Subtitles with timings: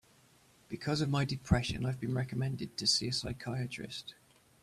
[0.67, 4.15] Because of my depression, I have been recommended to see a psychiatrist.